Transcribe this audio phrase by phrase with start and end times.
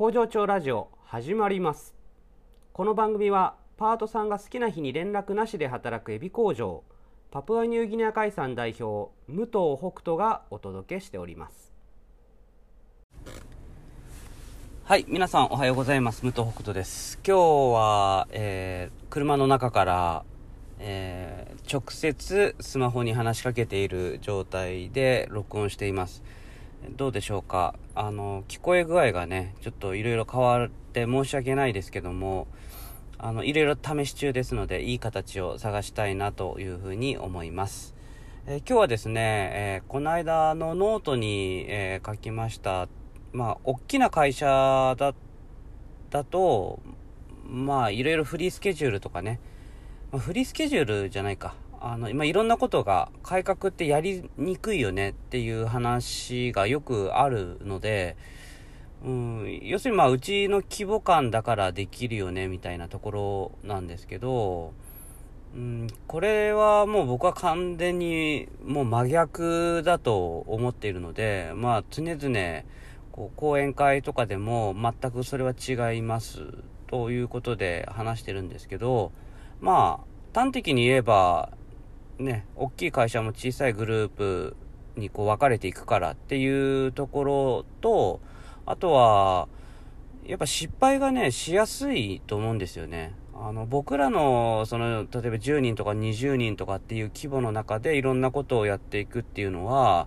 [0.00, 1.94] 工場長ラジオ始まります。
[2.72, 6.84] この番組はパートさんが好きな日に連絡なしで働くエビ工場
[7.30, 11.74] パプアニューギニア海産代表武藤北斗がお届けしております。
[14.84, 16.24] はい皆さんおはようございます。
[16.24, 17.18] 武藤北斗です。
[17.18, 20.24] 今日は、えー、車の中から
[20.78, 26.22] えー、直接スマホに話しかけている状態で録音しています。
[26.96, 27.74] どうでしょうか？
[27.94, 32.46] あの、聞こえ具合がね、ちょっといろいろ変わって申し訳ないですけども、
[33.18, 37.94] あの、いろいろ試し中ですので、いい形を探したいなというふうに思います。
[38.46, 42.88] えー、今日はですね、えー、この間のノートに、えー、書きました、
[43.32, 45.14] まあ、大きな会社だ、
[46.10, 46.80] だと、
[47.44, 49.40] まあ、いろいろフリースケジュールとかね、
[50.12, 51.54] まあ、フリースケジュールじゃないか。
[51.80, 58.16] あの、今いろんなことが改革ってやりにくいよねっていう話がよくあるので、
[59.02, 64.74] うん、要するにまあうちの規模感だからできるよねみたいなところなんですけど、
[65.54, 72.62] うん、これはもう僕は完全にもう真逆だと思っているので、まあ常々
[73.10, 76.42] こう講演会とかでも全くそれは違います
[76.86, 79.12] ということで話してるんですけど、
[79.60, 80.00] ま
[80.34, 81.50] あ端的に言えば
[82.20, 84.56] ね、大きい会社も小さいグループ
[84.96, 88.20] にこう分かれていくからっていうところと、
[88.66, 89.48] あとは、
[90.26, 93.14] やっぱ失敗がね、しやすいと思うんですよね。
[93.34, 100.06] あの、僕らの、その、例えば10人とか20人とかっていう規模の中でいろんなことをやっていくっていうのは、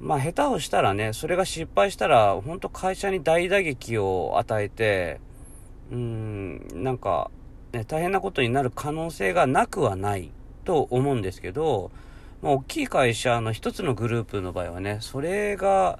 [0.00, 5.20] まあ下手をしたらね、それが失敗したら、本当会社に大打撃を与えて、
[5.90, 7.30] うん、なんか、
[7.72, 10.30] ね、大変なことになる可能性がなくはない
[10.64, 11.90] と思うんですけど、
[12.42, 15.98] まあ、大きい会社の一つのグループの場合はね、それが、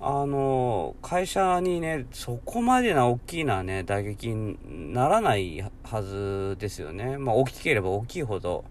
[0.00, 7.18] あの、会社にね、そこまでな大きなね、打撃にならないはずですよね。
[7.18, 8.64] まあ、大きければ大きいほど。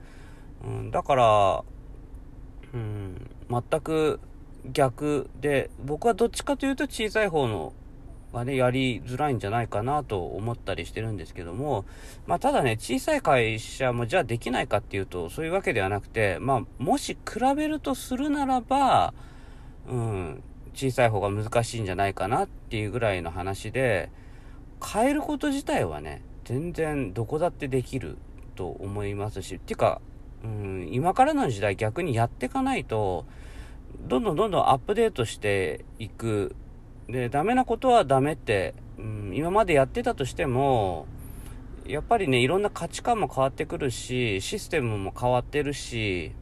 [0.66, 1.64] うん、だから、
[2.74, 4.20] うん、全く
[4.72, 7.74] 逆で、僕はどっちかというと小さい方の
[8.34, 11.86] がね、やりづらいんじゃないかなと思ったりしてるんですけども、
[12.26, 19.14] まあ、ただね、小さい会社もじゃあできないかっていうと、そういうわけではなくて、まあ、もし比べるとするならば、
[19.88, 20.44] うん、
[20.74, 24.10] 小さい方が難しいんじゃないかなっていうぐらいの話で、
[24.86, 28.18] 変えること自体はね、全然どこだってできる
[28.56, 30.02] と思いますし、てか、
[30.44, 33.26] うん、今からの時代逆にやっていかないと、
[34.08, 36.56] どんどんどんどんアップデートしていく
[37.10, 41.06] で、ダメなことはダメって、うん、今までやってたとしても、
[41.86, 46.34] やっぱりね、いろんな価値観も変わってくるし、システムも変わってるし、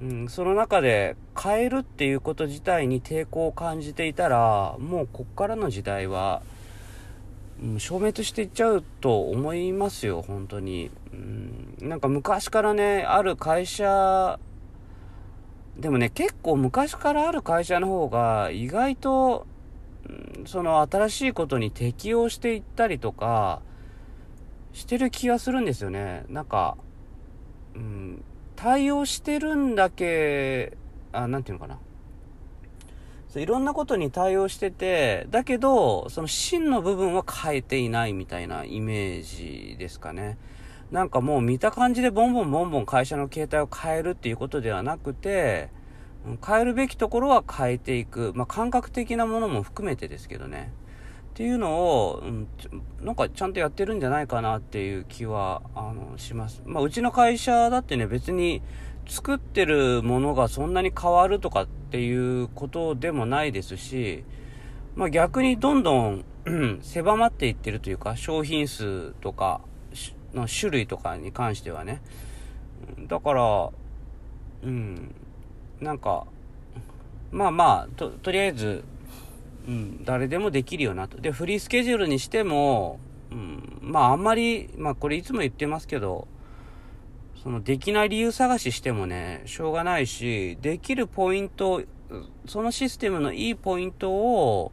[0.00, 6.42] うん、その中で変えるっていうこと自体に抵抗を感じていたら、もうこっからの時代は、
[7.62, 10.90] うん、消滅していっちゃうと思いますよ、本当に。
[11.12, 14.38] うん、なんか昔からね、ある会社、
[15.78, 19.46] でもね、結構昔からある会社の方が意外と
[20.46, 23.62] その新しいことに適応していったりとか、
[24.72, 26.24] してる気がするんですよね。
[26.28, 26.76] なんか、
[27.74, 28.24] うん、
[28.56, 30.76] 対応してるんだけ、
[31.12, 31.78] あ、なんていうのかな。
[33.28, 40.38] そういろんなことに対応してて、だけど、その真の部分は変えていないみたいなイメージですかね。
[40.90, 45.68] なんかもう見た感じでボンボンボンボン会社の形態を変えるっていうことではなくて、
[46.44, 48.32] 変えるべきところは変えていく。
[48.34, 50.72] まあ、感覚的なものも含めてですけどね。
[51.30, 52.48] っていうのを、うん、
[53.00, 56.62] なんかちゃんとやってるんじゃないかなっていう気は、あの、します。
[56.66, 58.60] まあ、うちの会社だってね、別に
[59.06, 64.24] 作ってるものがそんなに変わるとかっていうことでもないですし、
[64.96, 66.24] まあ、逆にどんどん、
[66.82, 69.60] 狭まっていってるというか、商品数とか
[70.34, 72.02] の種類とかに関してはね。
[73.06, 73.70] だから、
[74.64, 75.14] うん、
[75.80, 76.26] なんか、
[77.30, 78.84] まあまあ、と、とりあえず、
[79.68, 81.18] うん、誰でもできるよなと。
[81.18, 82.98] で、フリースケジュールにしても、
[83.30, 86.26] うん、まああんまり、まあこれいつも言ってますけど、
[87.42, 91.82] そのできない理由探ししてもね、しょうがないし、できるポイント、
[92.46, 94.72] そのシステムのいいポイントを、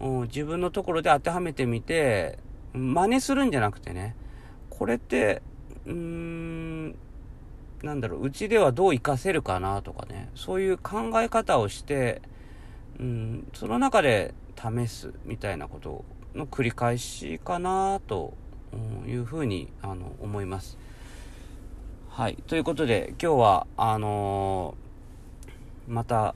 [0.00, 2.38] うん、自分のところで当てはめてみて、
[2.72, 4.16] 真似するんじゃなくてね、
[4.70, 5.42] これって、
[5.84, 6.61] うーん、
[7.82, 12.22] なんだろう、うちではどう活かせるかなとかね、そういう考え方をして、
[13.00, 18.34] うん、その中で試すみたいなことの繰り返しかなと
[19.06, 20.78] いうふうにあの思います。
[22.08, 22.36] はい。
[22.46, 26.34] ということで、今日は、あのー、また、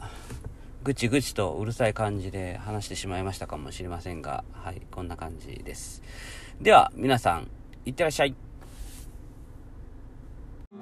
[0.83, 6.03] ぐちぐちとうるさい感じで話してしまいましたかもしれませんが、はい、こんな感じです。
[6.63, 7.49] では、皆さん、
[7.85, 8.35] いってらっしゃい。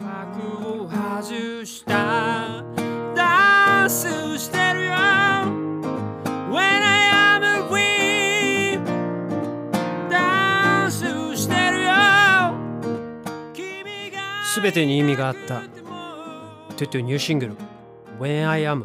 [0.00, 2.64] 幕を外した。
[3.14, 4.92] ダンスしてるよ。
[6.50, 8.80] When I am free
[10.10, 11.92] ダンスしてるよ。
[14.44, 15.62] すべてに意味があった。
[16.76, 17.56] トゥトゥニューシングル。
[18.18, 18.84] When I am